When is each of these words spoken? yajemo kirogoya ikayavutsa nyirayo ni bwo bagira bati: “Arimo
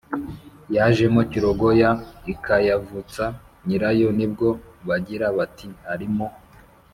yajemo 0.75 1.19
kirogoya 1.31 1.89
ikayavutsa 2.33 3.23
nyirayo 3.65 4.09
ni 4.17 4.27
bwo 4.31 4.49
bagira 4.87 5.25
bati: 5.37 5.67
“Arimo 5.93 6.27